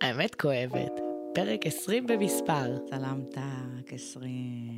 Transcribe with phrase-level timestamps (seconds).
[0.00, 0.92] האמת כואבת.
[1.34, 2.78] פרק 20 במספר.
[2.90, 3.34] צלמת
[3.86, 4.24] כ-20.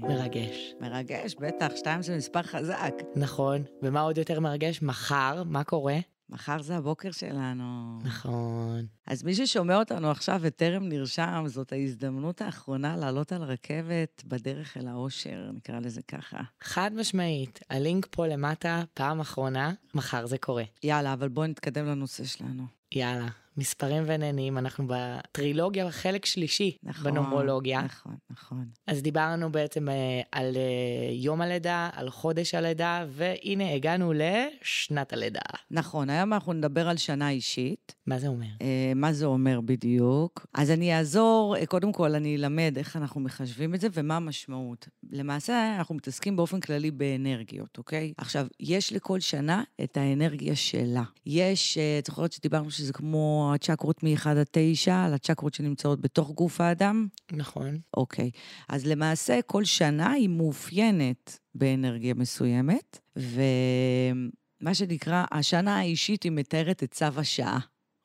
[0.02, 0.74] מרגש.
[0.80, 2.94] מרגש, בטח, שתיים זה מספר חזק.
[3.16, 3.64] נכון.
[3.82, 4.82] ומה עוד יותר מרגש?
[4.82, 5.98] מחר, מה קורה?
[6.30, 7.98] מחר זה הבוקר שלנו.
[8.04, 8.86] נכון.
[9.06, 14.88] אז מי ששומע אותנו עכשיו וטרם נרשם, זאת ההזדמנות האחרונה לעלות על רכבת בדרך אל
[14.88, 16.40] האושר, נקרא לזה ככה.
[16.60, 20.64] חד משמעית, הלינק פה למטה, פעם אחרונה, מחר זה קורה.
[20.82, 22.64] יאללה, אבל בואו נתקדם לנושא שלנו.
[22.92, 27.82] יאללה, מספרים ונהנים, אנחנו בטרילוגיה בחלק שלישי נכון, בנומרולוגיה.
[27.82, 28.64] נכון, נכון.
[28.86, 35.40] אז דיברנו בעצם אה, על אה, יום הלידה, על חודש הלידה, והנה הגענו לשנת הלידה.
[35.70, 37.94] נכון, היום אנחנו נדבר על שנה אישית.
[38.06, 38.46] מה זה אומר?
[38.62, 40.46] אה, מה זה אומר בדיוק?
[40.54, 44.88] אז אני אעזור, קודם כל אני אלמד איך אנחנו מחשבים את זה ומה המשמעות.
[45.10, 48.12] למעשה, אנחנו מתעסקים באופן כללי באנרגיות, אוקיי?
[48.16, 51.02] עכשיו, יש לכל שנה את האנרגיה שלה.
[51.26, 56.60] יש, את זוכרת שדיברנו שזה כמו הצ'קרות מ-1 עד 9, על הצ'קרות שנמצאות בתוך גוף
[56.60, 57.06] האדם?
[57.32, 57.78] נכון.
[57.96, 58.30] אוקיי.
[58.68, 66.90] אז למעשה, כל שנה היא מאופיינת באנרגיה מסוימת, ומה שנקרא, השנה האישית היא מתארת את
[66.90, 67.58] צו השעה.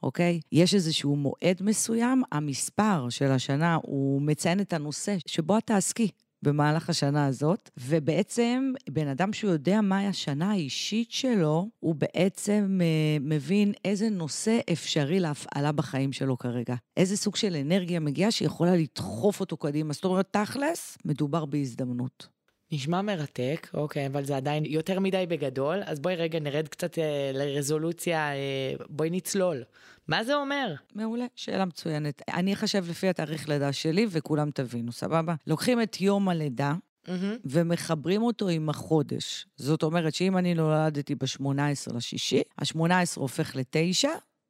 [0.04, 0.40] אוקיי?
[0.52, 6.10] יש איזשהו מועד מסוים, המספר של השנה הוא מציין את הנושא שבו את תעסקי
[6.48, 13.18] במהלך השנה הזאת, ובעצם בן אדם שהוא יודע מהי השנה האישית שלו, הוא בעצם אה,
[13.22, 16.76] מבין איזה נושא אפשרי להפעלה בחיים שלו כרגע.
[16.98, 19.94] איזה סוג של אנרגיה מגיעה שיכולה לדחוף אותו קדימה.
[19.94, 22.37] זאת אומרת, תכלס, מדובר בהזדמנות.
[22.72, 27.32] נשמע מרתק, אוקיי, אבל זה עדיין יותר מדי בגדול, אז בואי רגע נרד קצת אה,
[27.34, 29.64] לרזולוציה, אה, בואי נצלול.
[30.08, 30.74] מה זה אומר?
[30.96, 32.22] מעולה, שאלה מצוינת.
[32.34, 35.36] אני אחשב לפי התאריך לידה שלי וכולם תבינו, סבבה?
[35.48, 36.74] לוקחים את יום הלידה,
[37.08, 37.36] מהמם.
[37.46, 39.48] ומחברים אותו עם החודש.
[39.58, 42.80] זאת אומרת שאם אני נולדתי ב-18 לשישי, ה-18
[43.16, 44.08] הופך ל-9,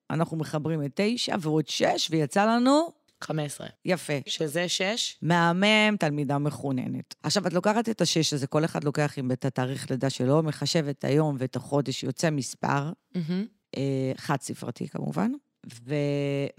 [0.09, 2.91] אנחנו מחברים את 9 ועוד 6, ויצא לנו
[3.23, 3.67] 15.
[3.85, 4.13] יפה.
[4.25, 5.17] שזה 6?
[5.21, 7.15] מהמם, תלמידה מחוננת.
[7.23, 10.87] עכשיו, את לוקחת את השש הזה, כל אחד לוקח עם את התאריך לידה שלו, מחשב
[10.87, 13.45] את היום ואת החודש, יוצא מספר, מהמם.
[13.77, 15.31] אה, חד-ספרתי כמובן,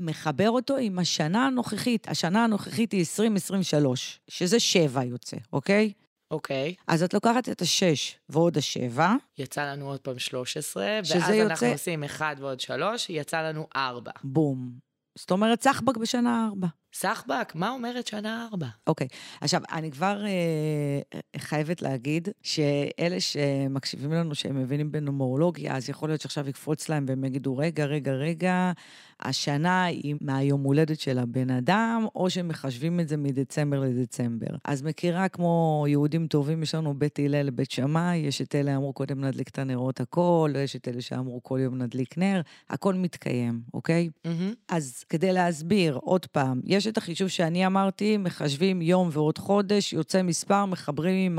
[0.00, 2.08] ומחבר אותו עם השנה הנוכחית.
[2.08, 5.92] השנה הנוכחית היא 2023, שזה שבע יוצא, אוקיי?
[6.30, 6.74] אוקיי.
[6.88, 11.40] אז את לוקחת את השש ועוד השבע, יצא לנו עוד פעם 13, שזה ואז אנחנו
[11.66, 14.10] יוצא- עושים 1 ועוד 3, יצא לנו 4.
[14.24, 14.87] בום.
[15.18, 16.66] זאת אומרת, סחבק בשנה ארבע.
[16.94, 18.66] סחבק, מה אומרת שנה 4?
[18.86, 19.08] אוקיי,
[19.40, 26.20] עכשיו, אני כבר אה, חייבת להגיד שאלה שמקשיבים לנו, שהם מבינים בנומרולוגיה, אז יכול להיות
[26.20, 28.72] שעכשיו יקפוץ להם והם יגידו, רגע, רגע, רגע,
[29.20, 34.56] השנה היא מהיום הולדת של הבן אדם, או שמחשבים את זה מדצמבר לדצמבר.
[34.64, 38.92] אז מכירה כמו יהודים טובים, יש לנו בית הלל לבית שמאי, יש את אלה אמרו
[38.92, 42.40] קודם נדליק את הנרות הכל, יש את אלה שאמרו כל יום נדליק נר,
[42.70, 44.08] הכל מתקיים, אוקיי?
[44.24, 44.52] מהמם.
[44.68, 50.22] אז כדי להסביר, עוד פעם, יש את החישוב שאני אמרתי, מחשבים יום ועוד חודש, יוצא
[50.22, 51.38] מספר, מחברים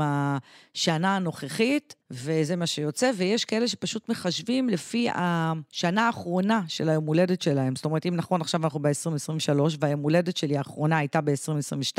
[0.74, 7.42] השנה הנוכחית, וזה מה שיוצא, ויש כאלה שפשוט מחשבים לפי השנה האחרונה של היום הולדת
[7.42, 7.76] שלהם.
[7.76, 11.98] זאת אומרת, אם נכון, עכשיו אנחנו ב-2023, והיום הולדת שלי האחרונה הייתה ב-2022,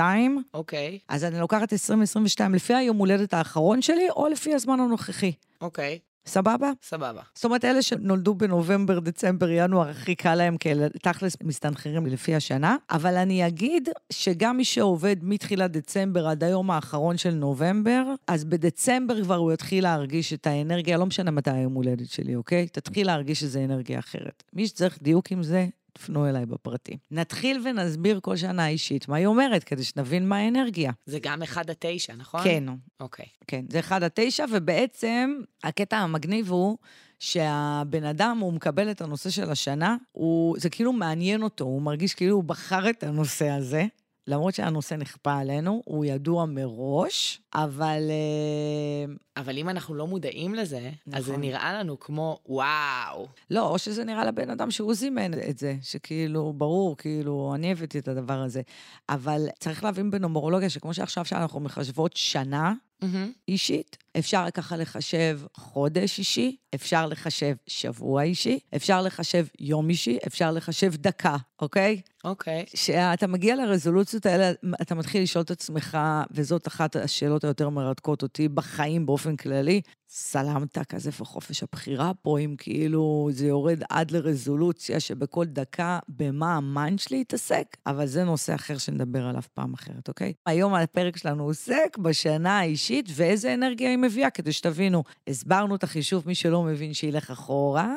[0.54, 5.32] אוקיי, אז אני לוקחת 2022 לפי היום הולדת האחרון שלי, או לפי הזמן הנוכחי.
[5.62, 6.72] אוקיי, סבבה?
[6.84, 7.22] סבבה.
[7.36, 10.70] זאת אומרת, אלה שנולדו בנובמבר, דצמבר, ינואר, הכי קל להם, כי
[11.02, 12.76] תכלס מסתנכרים לפי השנה.
[12.92, 19.24] אבל אני אגיד שגם מי שעובד מתחילת דצמבר עד היום האחרון של נובמבר, אז בדצמבר
[19.24, 22.68] כבר הוא יתחיל להרגיש את האנרגיה, לא משנה מתי היום הולדת שלי, אוקיי?
[22.68, 24.44] תתחיל להרגיש שזו אנרגיה אחרת.
[24.54, 26.98] מי שצריך דיוק עם זה, תפנו אליי בפרטי.
[27.12, 30.92] נתחיל ונסביר כל שנה אישית מה היא אומרת, כדי שנבין מה האנרגיה.
[31.06, 32.44] זה גם 1 עד 9, נכון?
[32.44, 32.64] כן,
[33.00, 33.26] אוקיי.
[33.48, 36.78] כן, זה 1 עד 9, ובעצם הקטע המגניב הוא
[37.20, 42.14] שהבן אדם, הוא מקבל את הנושא של השנה, הוא, זה כאילו מעניין אותו, הוא מרגיש
[42.14, 43.86] כאילו הוא בחר את הנושא הזה.
[44.28, 50.92] למרות שהנושא נכפה עלינו, הוא ידוע מראש, אבל אה, אבל אם אנחנו לא מודעים לזה,
[51.14, 51.42] אז זה נכון.
[51.42, 53.28] נראה לנו כמו, וואו.
[53.50, 58.00] לא, או שזה נראה לבן אדם שהוא זימן את זה, שכאילו, ברור, כאילו, אני הבאתי
[58.00, 58.62] את הדבר הזה.
[59.10, 63.32] אבל צריך להבין בנומרולוגיה, שכמו שעכשיו שאנחנו מחשבות שנה מהמם.
[63.48, 70.52] אישית, אפשר ככה לחשב חודש אישי, אפשר לחשב שבוע אישי, אפשר לחשב יום אישי, אפשר
[70.52, 72.02] לחשב דקה, אוקיי?
[72.24, 72.66] אוקיי.
[72.74, 74.52] כשאתה מגיע לרזולוציות האלה,
[74.82, 75.98] אתה מתחיל לשאול את עצמך,
[76.32, 82.56] וזאת אחת השאלות היותר מרתקות אותי בחיים באופן כללי, סלמת כזה וחופש הבחירה פה, אם
[82.58, 88.56] כאילו זה יורד עד לרזולוציה שבכל דקה במה ה mind שלי יתעסק, אבל זה נושא
[88.56, 90.34] אחר שנדבר עליו פעם אחרת, אוקיי?
[90.46, 95.04] היום הפרק שלנו עוסק בשנה האישית ואיזה אנרגיה היא מביאה, כדי שתבינו.
[95.28, 97.96] הסברנו את החישוב, מי שלא מבין שילך אחורה.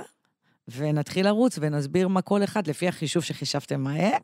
[0.69, 4.17] ונתחיל לרוץ ונסביר מה כל אחד, לפי החישוב שחישבתם מהר,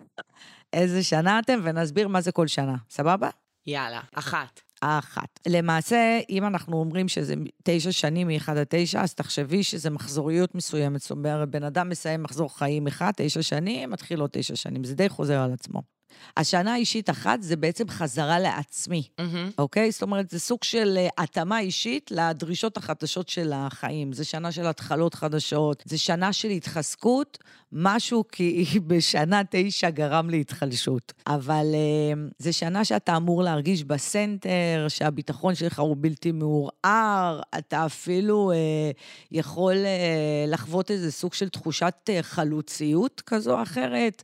[0.72, 2.76] איזה שנה אתם, ונסביר מה זה כל שנה.
[2.90, 3.28] סבבה?
[3.66, 4.60] יאללה, אחת.
[4.82, 5.40] האחת.
[5.48, 7.34] למעשה, אם אנחנו אומרים שזה
[7.64, 11.00] תשע שנים מ-1 עד 9, אז תחשבי שזה מחזוריות מסוימת.
[11.00, 14.84] זאת אומרת, בן אדם מסיים מחזור חיים אחד, תשע שנים, מתחיל עוד תשע שנים.
[14.84, 15.99] זה די חוזר על עצמו.
[16.36, 19.50] השנה האישית אחת זה בעצם חזרה לעצמי, מהמם.
[19.58, 19.90] אוקיי?
[19.90, 24.12] זאת אומרת, זה סוג של אה, התאמה אישית לדרישות החדשות של החיים.
[24.12, 27.38] זה שנה של התחלות חדשות, זה שנה של התחזקות,
[27.72, 31.12] משהו כי בשנה תשע גרם להתחלשות.
[31.26, 38.52] אבל אה, זה שנה שאתה אמור להרגיש בסנטר, שהביטחון שלך הוא בלתי מעורער, אתה אפילו
[38.52, 38.56] אה,
[39.32, 44.22] יכול אה, לחוות איזה סוג של תחושת חלוציות כזו או אחרת.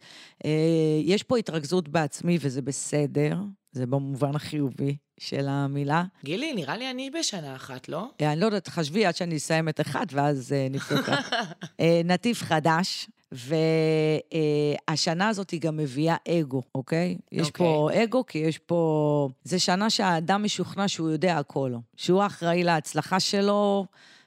[1.05, 3.37] יש פה התרכזות בעצמי וזה בסדר,
[3.73, 6.05] זה במובן החיובי של המילה.
[6.25, 8.09] גילי, נראה לי אני בשנה אחת, לא?
[8.21, 11.09] אה, אני לא יודעת, חשבי עד שאני אסיים את אחד, ואז אה, נבדוק.
[11.81, 17.17] אה, נתיב חדש, והשנה הזאת היא גם מביאה אגו, אוקיי?
[17.33, 17.67] יש אוקיי.
[17.67, 19.29] פה אגו, כי יש פה...
[19.45, 23.87] זה שנה שהאדם משוכנע שהוא יודע הכל, שהוא אחראי להצלחה שלו,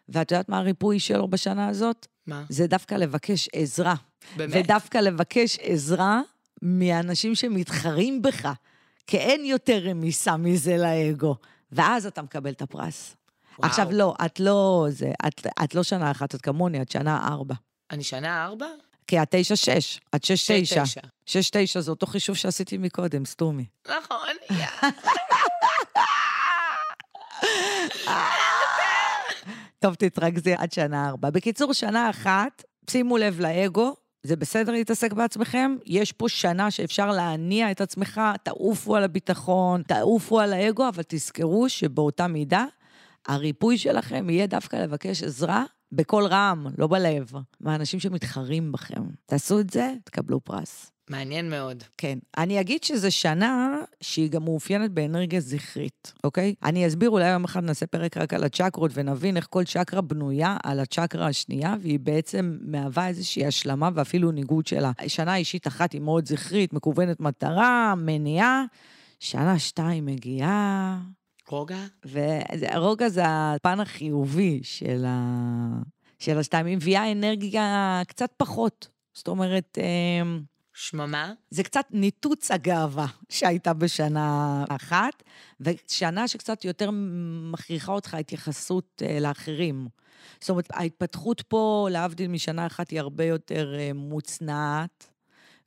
[0.09, 2.07] ואת יודעת מה הריפוי שלו בשנה הזאת?
[2.27, 2.43] מה?
[2.49, 3.95] זה דווקא לבקש עזרה.
[4.37, 4.53] באמת?
[4.55, 6.21] ודווקא לבקש עזרה
[6.61, 8.53] מאנשים שמתחרים בך,
[9.07, 11.35] כי אין יותר רמיסה מזה לאגו.
[11.71, 13.15] ואז אתה מקבל את הפרס.
[13.59, 13.69] וואו.
[13.69, 17.55] עכשיו, לא, את לא, זה, את, את לא שנה אחת, את כמוני, את שנה ארבע.
[17.91, 18.67] אני שנה ארבע?
[19.07, 20.83] כי את תשע שש, את שש תשע.
[20.83, 21.01] תשע.
[21.25, 23.65] שש תשע זה אותו חישוב שעשיתי מקודם, סתומי.
[23.87, 24.35] נכון,
[29.79, 31.29] טוב, תתרכזי עד שנה ארבע.
[31.29, 37.71] בקיצור, שנה אחת, שימו לב לאגו, זה בסדר להתעסק בעצמכם, יש פה שנה שאפשר להניע
[37.71, 42.65] את עצמך, תעופו על הביטחון, תעופו על האגו, אבל תזכרו שבאותה מידה,
[43.27, 49.03] הריפוי שלכם יהיה דווקא לבקש עזרה בקול רם, לא בלב, מהאנשים שמתחרים בכם.
[49.25, 50.91] תעשו את זה, תקבלו פרס.
[51.09, 51.83] מעניין מאוד.
[51.97, 52.19] כן.
[52.37, 56.55] אני אגיד שזו שנה שהיא גם מאופיינת באנרגיה זכרית, אוקיי?
[56.63, 60.57] אני אסביר, אולי יום אחד נעשה פרק רק על הצ'קרות ונבין איך כל צ'קרה בנויה
[60.63, 64.91] על הצ'קרה השנייה, והיא בעצם מהווה איזושהי השלמה ואפילו ניגוד שלה.
[65.07, 68.63] שנה אישית אחת היא מאוד זכרית, מקוונת מטרה, מניעה.
[69.19, 70.99] שנה שתיים מגיעה,
[71.49, 71.85] רוגע?
[72.05, 75.81] והרוגע זה הפן החיובי של, ה...
[76.19, 76.65] של השתיים.
[76.65, 78.87] היא מביאה אנרגיה קצת פחות.
[79.13, 80.41] זאת אומרת, אמ,
[80.79, 81.33] שממה?
[81.49, 85.23] זה קצת ניתוץ הגאווה שהייתה בשנה אחת,
[85.59, 86.89] ושנה שקצת יותר
[87.51, 89.87] מכריחה אותך התייחסות אה, לאחרים.
[90.39, 95.09] זאת אומרת, ההתפתחות פה, להבדיל משנה אחת, היא הרבה יותר אה, מוצנעת,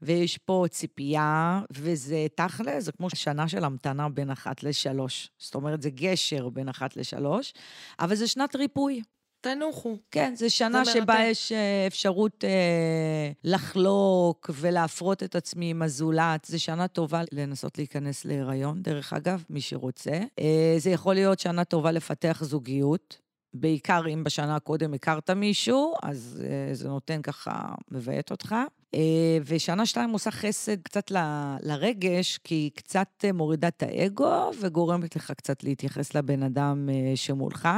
[0.02, 5.30] ויש פה ציפייה, וזה תכל'ס, זה כמו שנה של המתנה בין אחת לשלוש.
[5.38, 7.52] זאת אומרת, זה גשר בין אחת לשלוש,
[7.98, 9.02] אבל זה שנת ריפוי.
[9.42, 9.96] תנוחו.
[10.10, 11.24] כן, זו שנה שבה מרתק.
[11.30, 16.44] יש אה, אפשרות אה, לחלוק ולהפרות את עצמי עם הזולת.
[16.44, 20.20] זו שנה טובה לנסות להיכנס להיריון, דרך אגב, מי שרוצה.
[20.38, 23.22] אה, זה יכול להיות שנה טובה לפתח זוגיות.
[23.54, 28.54] בעיקר אם בשנה הקודם הכרת מישהו, אז אה, זה נותן ככה, מבעט אותך.
[28.94, 34.50] אה, ושנה שתיים עושה חסד קצת ל- לרגש, כי היא קצת אה, מורידה את האגו
[34.60, 37.68] וגורמת לך קצת להתייחס לבן אדם שמולך.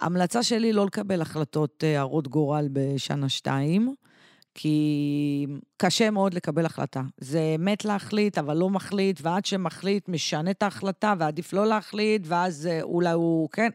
[0.00, 3.94] המלצה שלי לא לקבל החלטות אה, הרות גורל בשנה שתיים,
[4.54, 5.46] כי
[5.76, 7.02] קשה מאוד לקבל החלטה.
[7.18, 12.66] זה מת להחליט, אבל לא מחליט, ועד שמחליט, משנה את ההחלטה, ועדיף לא להחליט, ואז
[12.66, 13.70] אה, אולי הוא, כן,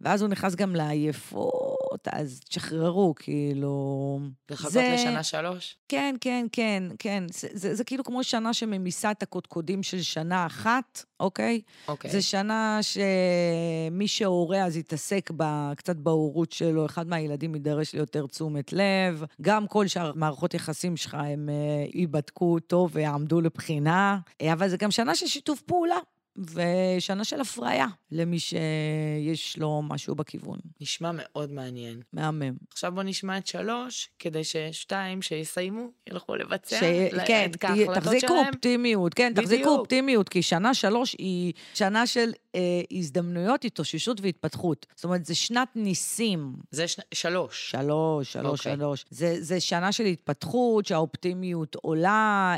[0.00, 4.18] ואז הוא נכנס גם לעייפות, אז תשחררו, כאילו...
[4.50, 5.76] לחכות זה- לשנה שלוש?
[5.88, 7.24] כן, כן, כן, כן.
[7.32, 11.60] זה, זה, זה כאילו כמו שנה שממיסה את הקודקודים של שנה אחת, אוקיי?
[11.88, 12.10] אוקיי.
[12.10, 18.72] זה שנה שמי שהורה אז יתעסק בה, קצת בהורות שלו, אחד מהילדים יידרש ליותר תשומת
[18.72, 19.24] לב.
[19.42, 21.54] גם כל שאר מערכות יחסים שלך הם אה,
[21.94, 24.18] ייבדקו טוב ויעמדו לבחינה.
[24.42, 25.98] אה, אבל זה גם שנה של שיתוף פעולה.
[26.38, 30.58] ושנה של הפריה למי שיש לו משהו בכיוון.
[30.80, 32.00] נשמע מאוד מעניין.
[32.12, 32.52] מהמם.
[32.72, 36.82] עכשיו בוא נשמע את שלוש, כדי ששתיים, שיסיימו, ילכו לבצע ש...
[37.12, 38.46] לה- כן, את ההחלטות תחזיקו שלהם.
[38.46, 39.78] אופטימיות, כן, תחזיקו בדיוק.
[39.78, 44.86] אופטימיות, כי שנה שלוש היא שנה של אה, הזדמנויות, התאוששות והתפתחות.
[44.94, 46.52] זאת אומרת, זה שנת ניסים.
[46.70, 47.70] זה שני- שלוש.
[47.70, 48.76] שלוש, שלוש, אוקיי.
[48.76, 49.04] שלוש.
[49.10, 52.08] זה, זה שנה של התפתחות, שהאופטימיות עולה,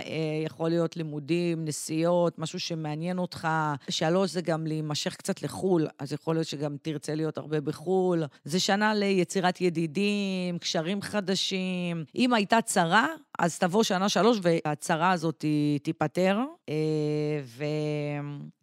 [0.06, 0.12] אה,
[0.44, 3.48] יכול להיות לימודים, נסיעות, משהו שמעניין אותך,
[3.88, 8.24] שלוש זה גם להימשך קצת לחו"ל, אז יכול להיות שגם תרצה להיות הרבה בחו"ל.
[8.44, 12.04] זה שנה ליצירת ידידים, קשרים חדשים.
[12.16, 13.06] אם הייתה צרה,
[13.38, 15.44] אז תבוא שנה שלוש והצרה הזאת
[15.82, 16.38] תיפתר.
[16.68, 16.74] אה,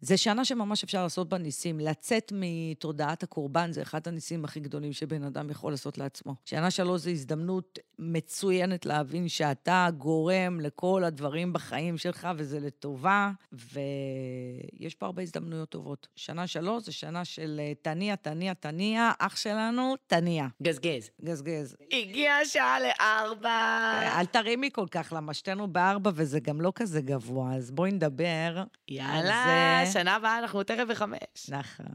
[0.02, 1.80] וזה שנה שממש אפשר לעשות בה ניסים.
[1.80, 6.34] לצאת מתודעת הקורבן זה אחד הניסים הכי גדולים שבן אדם יכול לעשות לעצמו.
[6.44, 14.94] שנה שלוש זו הזדמנות מצוינת להבין שאתה גורם לכל הדברים בחיים שלך, וזה לטובה, ויש
[14.94, 16.08] פה הרבה הזדמנויות טובות.
[16.16, 20.46] שנה שלוש זה שנה של אה, תניע, תניע, תניע, אח שלנו, תניע.
[20.62, 21.10] גזגז.
[21.24, 21.76] גזגז.
[21.92, 24.00] הגיעה השעה לארבע.
[24.18, 28.64] אל תרימי כל כך, למה שתינו בארבע וזה גם לא כזה גבוה, אז בואי נדבר.
[28.88, 29.92] יאללה, זה...
[29.92, 31.48] שנה הבאה אנחנו תכף בחמש.
[31.48, 31.86] נכון.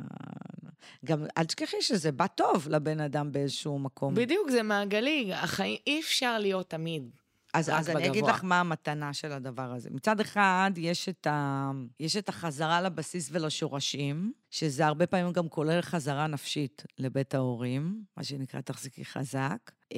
[1.06, 4.16] גם אל תשכחי שזה בא טוב לבן אדם באיזשהו מקום.
[4.16, 5.34] בדיוק, זה מעגלי.
[5.34, 7.23] החיים, אי אפשר להיות תמיד
[7.54, 9.90] אז, אז אני אגיד לך מה המתנה של הדבר הזה.
[9.92, 15.82] מצד אחד, יש את, ה, יש את החזרה לבסיס ולשורשים, שזה הרבה פעמים גם כולל
[15.82, 19.72] חזרה נפשית לבית ההורים, מה שנקרא תחזיקי חזק.
[19.94, 19.96] Uh,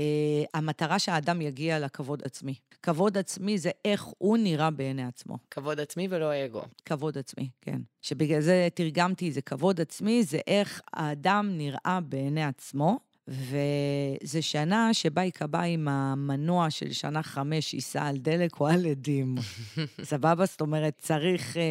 [0.54, 2.56] המטרה שהאדם יגיע לכבוד עצמי.
[2.82, 5.38] כבוד עצמי זה איך הוא נראה בעיני עצמו.
[5.52, 6.62] כבוד עצמי ולא אגו.
[6.86, 7.82] כבוד עצמי, כן.
[8.02, 13.00] שבגלל זה תרגמתי, זה כבוד עצמי, זה איך האדם נראה בעיני עצמו.
[13.28, 19.36] וזו שנה שבה ייקבע אם המנוע של שנה חמש ייסע על דלק או על עדים.
[20.04, 20.46] סבבה?
[20.46, 21.64] זאת אומרת, צריך, אה,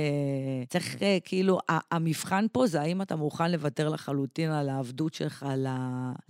[0.68, 5.46] צריך אה, כאילו, המבחן פה זה האם אתה מוכן לוותר לחלוטין על העבדות שלך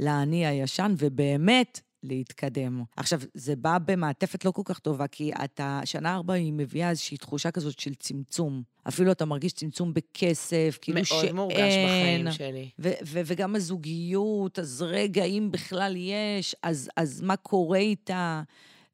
[0.01, 2.83] לאני הישן, ובאמת להתקדם.
[2.97, 7.17] עכשיו, זה בא במעטפת לא כל כך טובה, כי אתה, שנה ארבע היא מביאה איזושהי
[7.17, 8.63] תחושה כזאת של צמצום.
[8.89, 11.37] אפילו אתה מרגיש צמצום בכסף, כאילו מאוד שאין.
[11.37, 12.69] מאוד מורגש בחיים שלי.
[12.79, 18.43] ו- ו- וגם הזוגיות, אז רגע, אם בכלל יש, אז, אז מה קורה איתה?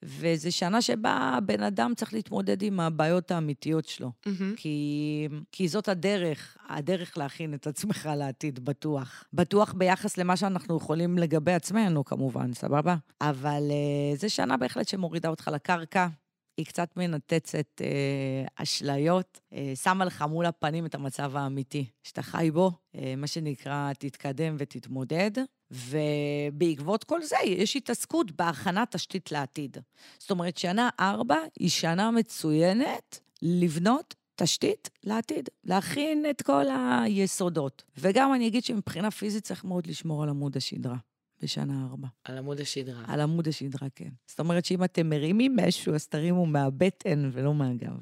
[0.03, 4.13] וזו שנה שבה בן אדם צריך להתמודד עם הבעיות האמיתיות שלו.
[4.27, 4.57] Mm-hmm.
[4.57, 9.25] כי, כי זאת הדרך, הדרך להכין את עצמך לעתיד, בטוח.
[9.33, 12.97] בטוח ביחס למה שאנחנו יכולים לגבי עצמנו, כמובן, סבבה?
[13.21, 16.07] אבל uh, זו שנה בהחלט שמורידה אותך לקרקע.
[16.61, 22.51] היא קצת מנתצת אה, אשליות, אה, שמה לך מול הפנים את המצב האמיתי שאתה חי
[22.53, 25.31] בו, אה, מה שנקרא, תתקדם ותתמודד.
[25.71, 29.77] ובעקבות כל זה יש התעסקות בהכנת תשתית לעתיד.
[30.19, 37.85] זאת אומרת, שנה ארבע היא שנה מצוינת לבנות תשתית לעתיד, להכין את כל היסודות.
[37.99, 40.97] וגם אני אגיד שמבחינה פיזית צריך מאוד לשמור על עמוד השדרה.
[41.43, 42.09] בשנה ארבע.
[42.25, 43.03] על עמוד השדרה.
[43.07, 44.11] על עמוד השדרה, כן.
[44.27, 47.99] זאת אומרת שאם אתם מרימים משהו, אז תרימו מהבטן ולא מהגב.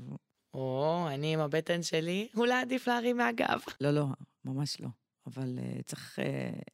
[0.54, 3.60] או, אני עם הבטן שלי, אולי עדיף להרים מהגב.
[3.80, 4.06] לא, לא,
[4.44, 4.88] ממש לא.
[5.26, 6.22] אבל uh, צריך uh,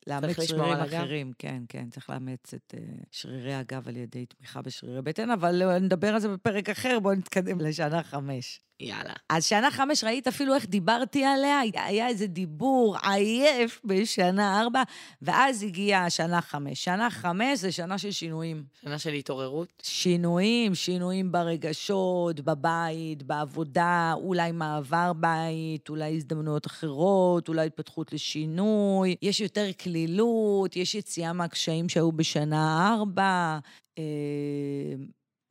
[0.07, 1.33] לאמץ שרירים אחרים.
[1.39, 5.79] כן, כן, צריך לאמץ את uh, שרירי הגב על ידי תמיכה בשרירי בטן, אבל uh,
[5.79, 8.61] נדבר על זה בפרק אחר, בואו נתקדם לשנה חמש.
[8.81, 9.13] יאללה.
[9.31, 11.61] אז שנה חמש, ראית אפילו איך דיברתי עליה?
[11.75, 14.83] היה איזה דיבור עייף בשנה ארבע,
[15.23, 16.85] ואז הגיעה שנה חמש.
[16.85, 18.65] שנה חמש זה שנה של שינויים.
[18.83, 19.83] שנה של התעוררות?
[19.83, 29.17] שינויים, שינויים ברגשות, בבית, בעבודה, אולי מעבר בית, אולי הזדמנויות אחרות, אולי התפתחות לשינוי.
[29.23, 33.59] יש יותר כלילות, יש יציאה מהקשיים שהיו בשנה ארבע.
[33.99, 34.03] אה,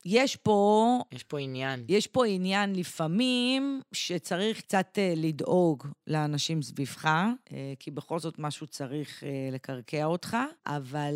[0.06, 1.00] יש פה...
[1.12, 1.86] יש פה עניין.
[1.88, 8.68] יש פה עניין לפעמים שצריך קצת uh, לדאוג לאנשים סביבך, uh, כי בכל זאת משהו
[8.68, 11.14] צריך uh, לקרקע אותך, אבל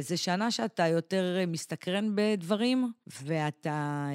[0.00, 2.92] זה שנה שאתה יותר מסתקרן בדברים,
[3.22, 4.08] ואתה...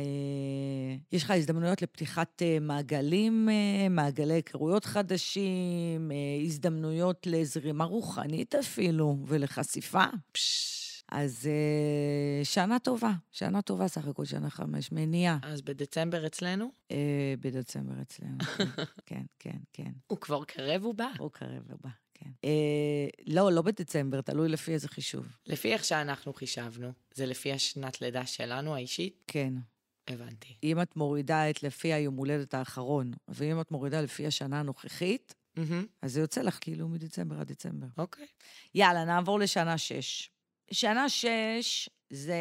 [1.12, 3.50] יש לך הזדמנויות לפתיחת מעגלים,
[3.90, 6.12] מעגלי היכרויות חדשים,
[6.46, 10.04] הזדמנויות לזרימה רוחנית אפילו, ולחשיפה.
[10.32, 10.83] פשש.
[11.14, 11.50] אז
[12.42, 15.38] uh, שנה טובה, שנה טובה סך הכל, שנה חמש, מניעה.
[15.42, 16.72] אז בדצמבר אצלנו?
[16.90, 16.96] Uh,
[17.40, 18.38] בדצמבר אצלנו,
[19.06, 19.92] כן, כן, כן.
[20.08, 21.08] הוא כבר קרב ובא.
[21.20, 22.30] הוא קרב ובא, כן.
[22.46, 25.26] Uh, לא, לא בדצמבר, תלוי לפי איזה חישוב.
[25.46, 29.24] לפי איך שאנחנו חישבנו, זה לפי השנת לידה שלנו, האישית?
[29.28, 29.54] כן.
[30.08, 30.58] הבנתי.
[30.64, 35.86] אם את מורידה את לפי היום הולדת האחרון, ואם את מורידה לפי השנה הנוכחית, Mm-hmm.
[36.02, 37.88] אז זה יוצא לך כאילו מדצמבר עד דצמבר.
[37.98, 38.26] אוקיי.
[38.26, 38.44] Okay.
[38.76, 40.30] יאללה, נעבור לשנה שש.
[40.72, 42.38] שנה שש זה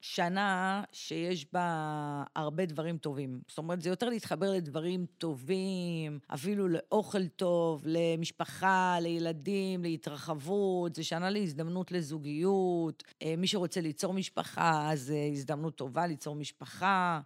[0.00, 3.40] שנה שיש בה הרבה דברים טובים.
[3.48, 10.94] זאת אומרת, זה יותר להתחבר לדברים טובים, אפילו לאוכל טוב, למשפחה, לילדים, להתרחבות.
[10.94, 13.02] זה שנה להזדמנות לזוגיות.
[13.22, 17.20] אה, מי שרוצה ליצור משפחה, אז אה, הזדמנות טובה ליצור משפחה.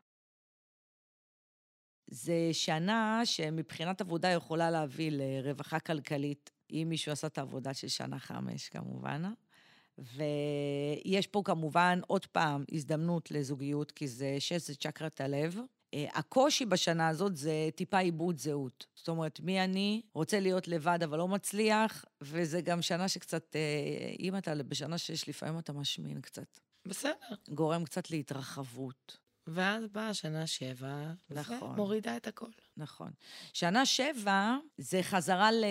[2.06, 8.18] זה שנה שמבחינת עבודה יכולה להביא לרווחה כלכלית, אם מישהו עשה את העבודה של שנה
[8.18, 9.23] חמש, כמובן.
[10.00, 15.59] ויש פה כמובן עוד פעם הזדמנות לזוגיות, כי זה שש זה צ'קרת הלב.
[15.95, 18.87] אה, הקושי בשנה הזאת זה טיפה עיבוד זהות.
[18.95, 24.14] זאת אומרת, מי אני, רוצה להיות לבד אבל לא מצליח, וזה גם שנה שקצת, אה,
[24.19, 26.59] אם אתה בשנה שש, לפעמים אתה משמין קצת.
[26.87, 27.12] בסדר.
[27.49, 29.19] גורם קצת להתרחבות.
[29.47, 31.71] ואז באה שנה שבע, נכון.
[31.71, 32.50] ומורידה את הכל.
[32.76, 33.11] נכון.
[33.52, 35.64] שנה שבע זה חזרה ל...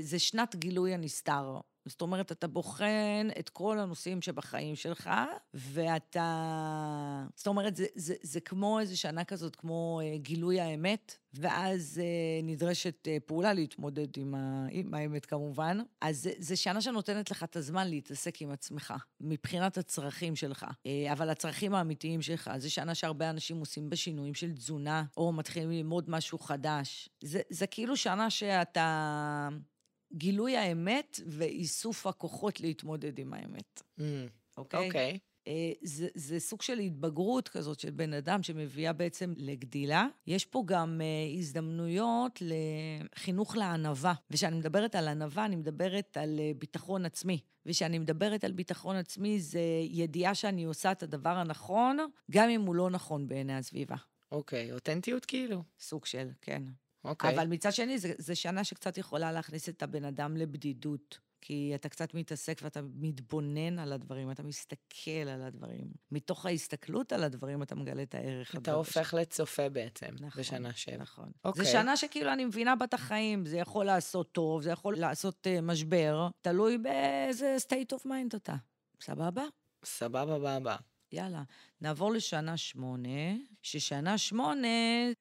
[0.00, 1.60] זה שנת גילוי הנסתר.
[1.86, 5.10] זאת אומרת, אתה בוחן את כל הנושאים שבחיים שלך,
[5.54, 7.26] ואתה...
[7.34, 12.42] זאת אומרת, זה, זה, זה כמו איזו שנה כזאת, כמו אה, גילוי האמת, ואז אה,
[12.42, 15.78] נדרשת אה, פעולה להתמודד עם, ה, עם האמת כמובן.
[16.00, 21.30] אז זה שנה שנותנת לך את הזמן להתעסק עם עצמך, מבחינת הצרכים שלך, אה, אבל
[21.30, 22.50] הצרכים האמיתיים שלך.
[22.56, 27.08] זה שנה שהרבה אנשים עושים בשינויים של תזונה, או מתחילים ללמוד משהו חדש.
[27.24, 29.48] זה, זה כאילו שנה שאתה...
[30.14, 33.82] גילוי האמת ואיסוף הכוחות להתמודד עם האמת.
[33.98, 34.02] Mm,
[34.56, 34.86] אוקיי?
[34.86, 35.18] אוקיי.
[35.48, 40.06] אה, זה, זה סוג של התבגרות כזאת של בן אדם שמביאה בעצם לגדילה.
[40.26, 44.14] יש פה גם אה, הזדמנויות לחינוך לענווה.
[44.30, 47.40] וכשאני מדברת על ענווה, אני מדברת על אה, ביטחון עצמי.
[47.66, 51.98] וכשאני מדברת על ביטחון עצמי, זה ידיעה שאני עושה את הדבר הנכון,
[52.30, 53.96] גם אם הוא לא נכון בעיני הסביבה.
[54.32, 55.62] אוקיי, אותנטיות כאילו.
[55.78, 56.62] סוג של, כן.
[57.04, 57.34] אוקיי.
[57.34, 61.18] אבל מצד שני, זו שנה שקצת יכולה להכניס את הבן אדם לבדידות.
[61.44, 65.86] כי אתה קצת מתעסק ואתה מתבונן על הדברים, אתה מסתכל על הדברים.
[66.10, 68.50] מתוך ההסתכלות על הדברים אתה מגלה את הערך.
[68.50, 70.96] אתה הדבר הופך לצופה בעצם, נכון, בשנה שבע.
[70.96, 71.30] נכון.
[71.44, 71.64] אוקיי.
[71.64, 75.60] זו שנה שכאילו אני מבינה בת החיים, זה יכול לעשות טוב, זה יכול לעשות uh,
[75.62, 78.54] משבר, תלוי באיזה state of mind אתה.
[79.00, 79.44] סבבה?
[79.84, 80.76] סבבה בבא.
[81.12, 81.42] יאללה.
[81.80, 84.68] נעבור לשנה שמונה, ששנה שמונה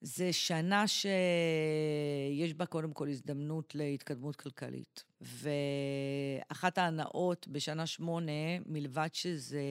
[0.01, 5.03] זה שנה שיש בה קודם כל הזדמנות להתקדמות כלכלית.
[5.21, 9.61] ואחת ההנאות בשנה שמונה, מלבד שזה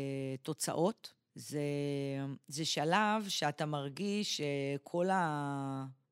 [0.42, 1.60] תוצאות, זה,
[2.48, 5.08] זה שלב שאתה מרגיש שכל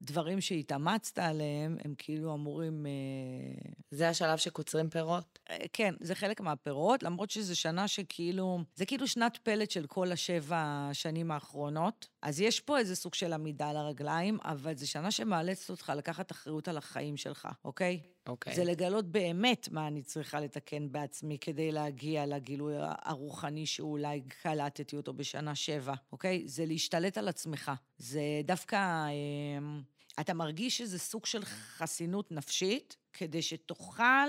[0.03, 2.87] הדברים שהתאמצת עליהם, הם כאילו אמורים...
[2.87, 5.39] אה, זה השלב שקוצרים פירות?
[5.51, 10.13] אה, כן, זה חלק מהפירות, למרות שזו שנה שכאילו, זה כאילו שנת פלט של כל
[10.13, 10.57] השבע
[10.91, 12.09] השנים האחרונות.
[12.23, 16.33] אז יש פה איזה סוג של עמידה על הרגליים, אבל זו שנה שמאלצת אותך לקחת
[16.33, 18.01] אחריות על החיים שלך, אוקיי?
[18.29, 18.55] אוקיי.
[18.55, 25.13] זה לגלות באמת מה אני צריכה לתקן בעצמי כדי להגיע לגילוי הרוחני שאולי קלטתי אותו
[25.13, 26.43] בשנה שבע, אוקיי?
[26.49, 27.73] זה להשתלט על עצמך.
[27.99, 28.77] זה דווקא...
[28.77, 29.79] אה,
[30.21, 34.29] אתה מרגיש שזה סוג של חסינות נפשית, כדי שתוכל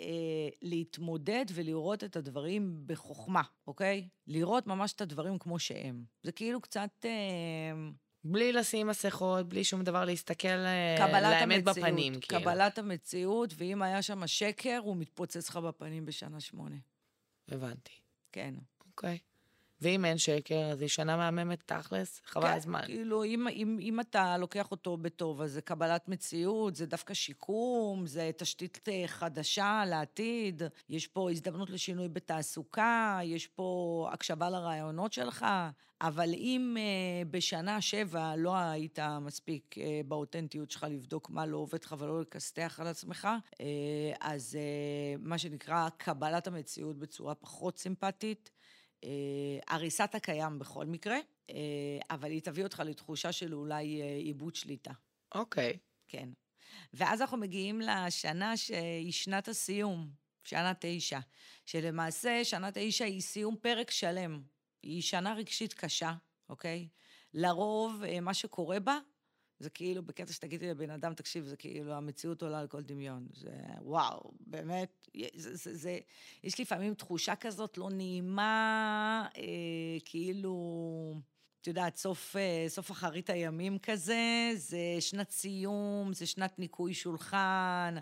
[0.00, 4.08] אה, להתמודד ולראות את הדברים בחוכמה, אוקיי?
[4.26, 6.04] לראות ממש את הדברים כמו שהם.
[6.22, 6.90] זה כאילו קצת...
[7.04, 7.10] אה,
[8.24, 12.42] בלי לשים מסכות, בלי שום דבר, להסתכל אה, קבלת לאמת המציאות, בפנים, כאילו.
[12.42, 16.76] קבלת המציאות, ואם היה שם שקר, הוא מתפוצץ לך בפנים בשנה שמונה.
[17.48, 17.92] הבנתי.
[18.32, 18.54] כן.
[18.86, 19.18] אוקיי.
[19.80, 22.80] ואם אין שקר, אז היא שנה מהממת תכלס, חבל כן, הזמן.
[22.84, 28.06] כאילו, אם, אם, אם אתה לוקח אותו בטוב, אז זה קבלת מציאות, זה דווקא שיקום,
[28.06, 35.46] זה תשתית אה, חדשה לעתיד, יש פה הזדמנות לשינוי בתעסוקה, יש פה הקשבה לרעיונות שלך,
[36.00, 41.84] אבל אם uh, בשנה שבע לא היית מספיק uh, באותנטיות שלך לבדוק מה לא עובד
[41.84, 43.58] לך ולא לכסתח על עצמך, uh,
[44.20, 48.55] אז uh, מה שנקרא קבלת המציאות בצורה פחות סימפטית, אה,
[49.66, 51.18] הריסת הקיים בכל מקרה,
[51.50, 51.54] אה,
[52.10, 54.92] אבל היא תביא אותך לתחושה של אולי אה, עיבוד שליטה.
[55.34, 55.78] אוקיי.
[56.08, 56.28] כן.
[56.94, 60.10] ואז אנחנו מגיעים לשנה שהיא שנת הסיום,
[60.44, 61.18] שנה תשע,
[61.66, 64.42] שלמעשה שנה תשע היא סיום פרק שלם.
[64.82, 66.12] היא שנה רגשית קשה,
[66.48, 66.88] אוקיי?
[67.34, 68.98] לרוב, מה שקורה בה,
[69.58, 73.26] זה כאילו, בקטע שתגידי לבן אדם, תקשיב, זה כאילו, המציאות עולה על כל דמיון.
[73.34, 75.98] זה וואו, באמת, זה, זה, זה,
[76.44, 79.42] יש לפעמים תחושה כזאת לא נעימה, אה,
[80.04, 80.54] כאילו,
[81.66, 87.94] את יודעת, סוף, אה, סוף אחרית הימים כזה, זה שנת סיום, זה שנת ניקוי שולחן.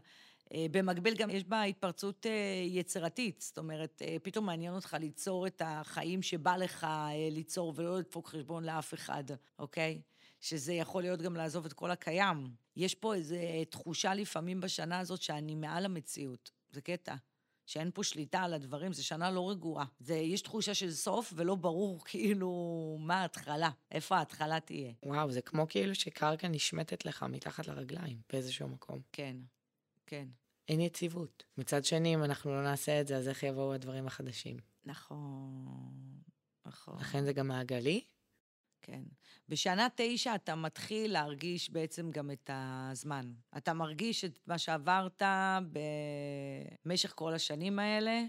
[0.54, 5.62] אה, במקביל גם יש בה התפרצות אה, יצירתית, זאת אומרת, פתאום מעניין אותך ליצור את
[5.64, 6.86] החיים שבא לך
[7.30, 9.24] ליצור ולא לדפוק חשבון לאף אחד,
[9.58, 10.00] אוקיי?
[10.44, 12.54] שזה יכול להיות גם לעזוב את כל הקיים.
[12.76, 13.36] יש פה איזו
[13.70, 16.50] תחושה לפעמים בשנה הזאת שאני מעל המציאות.
[16.70, 17.14] זה קטע.
[17.66, 19.84] שאין פה שליטה על הדברים, זו שנה לא רגועה.
[19.98, 22.50] זה, יש תחושה של סוף ולא ברור כאילו
[23.00, 24.92] מה ההתחלה, איפה ההתחלה תהיה.
[25.02, 29.00] וואו, זה כמו כאילו שקרקע נשמטת לך מתחת לרגליים באיזשהו מקום.
[29.12, 29.36] כן,
[30.06, 30.28] כן.
[30.68, 31.44] אין יציבות.
[31.58, 34.56] מצד שני, אם אנחנו לא נעשה את זה, אז איך יבואו הדברים החדשים?
[34.84, 36.20] נכון,
[36.66, 37.00] נכון.
[37.00, 38.04] לכן זה גם מעגלי,
[38.86, 39.02] כן.
[39.48, 43.32] בשנה תשע אתה מתחיל להרגיש בעצם גם את הזמן.
[43.56, 45.22] אתה מרגיש את מה שעברת
[46.84, 48.22] במשך כל השנים האלה,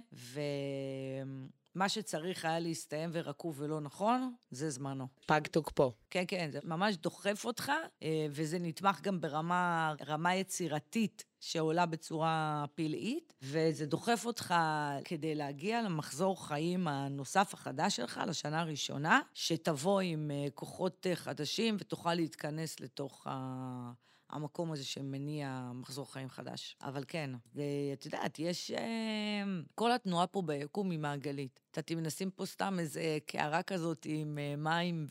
[1.75, 5.07] מה שצריך היה להסתיים ורקוב ולא נכון, זה זמנו.
[5.25, 5.91] פג תוקפו.
[6.09, 7.71] כן, כן, זה ממש דוחף אותך,
[8.03, 14.55] אה, וזה נתמך גם ברמה רמה יצירתית שעולה בצורה פלאית, וזה דוחף אותך
[15.03, 21.77] כדי להגיע למחזור חיים הנוסף החדש שלך, לשנה הראשונה, שתבוא עם אה, כוחות אה, חדשים
[21.79, 23.91] ותוכל להתכנס לתוך ה...
[24.29, 26.77] המקום הזה שמניע מחזור חיים חדש.
[26.81, 28.71] אבל כן, ואת יודעת, יש...
[28.71, 29.43] אה,
[29.75, 31.59] כל התנועה פה ביקום היא מעגלית.
[31.71, 35.07] את יודעת, אם נשים פה סתם איזה קערה כזאת עם מים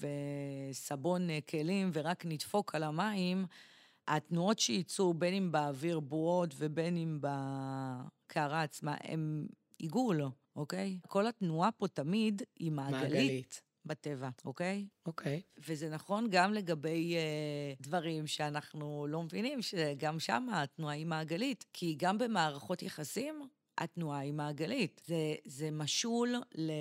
[0.70, 3.46] וסבון כלים ורק נדפוק על המים,
[4.08, 9.46] התנועות שייצאו, בין אם באוויר בועות ובין אם בקערה עצמה, הם
[9.78, 10.22] עיגול,
[10.56, 10.98] אוקיי?
[11.08, 13.02] כל התנועה פה תמיד היא מעגלית.
[13.02, 13.62] מעגלית.
[13.86, 14.86] בטבע, אוקיי?
[15.06, 15.42] אוקיי.
[15.58, 21.64] וזה נכון גם לגבי uh, דברים שאנחנו לא מבינים, שגם שם התנועה היא מעגלית.
[21.72, 25.02] כי גם במערכות יחסים, התנועה היא מעגלית.
[25.06, 26.72] זה, זה משול ל...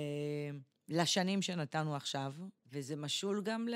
[0.88, 2.34] לשנים שנתנו עכשיו,
[2.72, 3.74] וזה משול גם ל...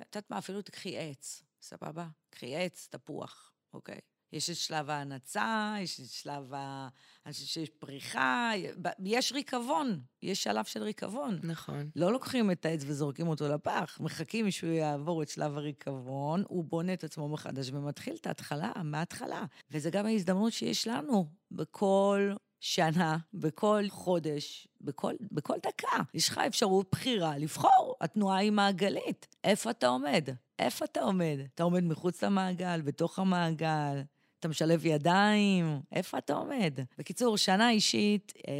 [0.00, 2.06] את יודעת מה, אפילו תקחי עץ, סבבה?
[2.30, 3.98] קחי עץ, תפוח, אוקיי?
[4.32, 6.88] יש את שלב ההנצה, יש את שלב ה...
[7.26, 8.50] אני חושבת שיש פריחה,
[8.98, 11.38] יש ריקבון, יש שלב של ריקבון.
[11.42, 11.90] נכון.
[11.96, 16.92] לא לוקחים את העץ וזורקים אותו לפח, מחכים שהוא יעבור את שלב הריקבון, הוא בונה
[16.92, 19.44] את עצמו מחדש ומתחיל את ההתחלה, מההתחלה.
[19.70, 25.96] וזה גם ההזדמנות שיש לנו בכל שנה, בכל חודש, בכל, בכל דקה.
[26.14, 27.94] יש לך אפשרות בחירה לבחור.
[28.00, 29.26] התנועה היא מעגלית.
[29.44, 30.28] איפה אתה עומד?
[30.58, 31.38] איפה אתה עומד?
[31.54, 34.02] אתה עומד מחוץ למעגל, בתוך המעגל,
[34.40, 36.78] אתה משלב ידיים, איפה אתה עומד?
[36.98, 38.52] בקיצור, שנה אישית, אה,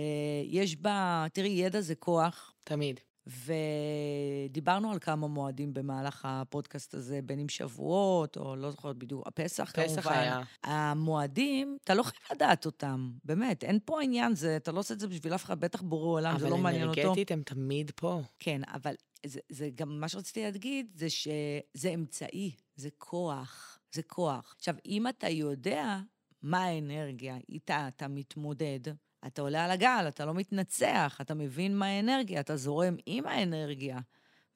[0.45, 2.53] יש בה, תראי, ידע זה כוח.
[2.65, 3.01] תמיד.
[3.27, 9.65] ודיברנו על כמה מועדים במהלך הפודקאסט הזה, בין אם שבועות, או לא זוכרת בדיוק, הפסח
[9.65, 10.01] פסח כמובן.
[10.01, 10.43] פסח היה.
[10.65, 15.01] המועדים, אתה לא חייב לדעת אותם, באמת, אין פה עניין, זה, אתה לא עושה את
[15.01, 17.01] זה בשביל אף אחד, בטח בורא עולם, זה לא מעניין אותו.
[17.01, 18.21] אבל אנרגטית הם תמיד פה.
[18.39, 18.95] כן, אבל
[19.27, 23.79] זה, זה גם מה שרציתי להגיד, זה שזה אמצעי, זה כוח.
[23.93, 24.55] זה כוח.
[24.59, 25.99] עכשיו, אם אתה יודע
[26.43, 28.81] מה האנרגיה, איתה אתה מתמודד,
[29.27, 33.99] אתה עולה על הגל, אתה לא מתנצח, אתה מבין מה האנרגיה, אתה זורם עם האנרגיה,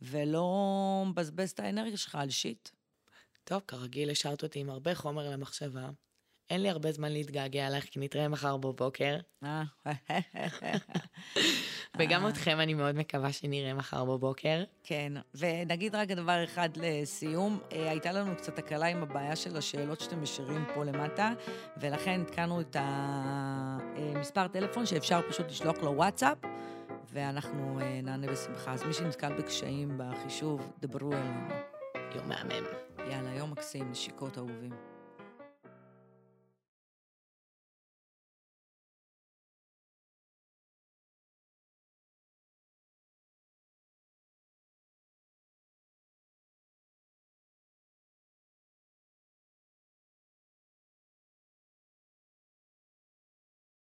[0.03, 2.69] ולא מבזבז את האנרגיה שלך על שיט.
[3.45, 5.91] טוב, כרגיל השארת אותי עם הרבה חומר למחשבה.
[6.51, 9.17] אין לי הרבה זמן להתגעגע אלייך, כי נתראה מחר בבוקר.
[9.45, 9.63] אה.
[11.99, 12.29] וגם אה.
[12.29, 14.65] אתכם אני מאוד מקווה שנראה מחר בבוקר.
[14.83, 20.01] כן, ונגיד רק דבר אחד לסיום, אה, הייתה לנו קצת הקלה עם הבעיה של השאלות
[20.01, 21.33] שאתם משאירים פה למטה,
[21.81, 26.39] ולכן התקנו את המספר טלפון שאפשר פשוט לשלוח לו וואטסאפ.
[27.13, 28.73] ואנחנו נענה בשמחה.
[28.73, 31.49] אז מי שנתקל בקשיים בחישוב, דברו אלינו.
[32.15, 32.67] יום מהמם.
[33.11, 34.96] יאללה, יום מקסים, נשיקות אהובים.